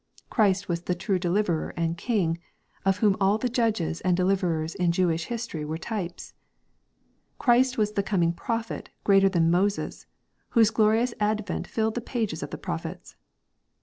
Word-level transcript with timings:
Christ 0.31 0.67
was 0.67 0.81
the 0.81 0.95
true 0.95 1.19
Deliverer 1.19 1.75
and 1.77 1.95
King, 1.95 2.39
of 2.85 2.97
whom 3.05 3.15
all 3.21 3.37
the 3.37 3.47
judges 3.47 4.01
and 4.01 4.17
deliverers 4.17 4.73
in 4.73 4.91
Jewish 4.91 5.25
history 5.25 5.63
were 5.63 5.77
types. 5.77 6.33
Christ 7.37 7.77
was 7.77 7.91
the 7.91 8.01
coming 8.01 8.33
Prophet 8.33 8.89
greater 9.03 9.29
than 9.29 9.51
Moses, 9.51 10.07
whose 10.57 10.71
glorious 10.71 11.13
advent 11.19 11.67
filled 11.67 11.93
the 11.93 12.01
pages 12.01 12.41
of 12.41 12.49
prophets. 12.63 13.15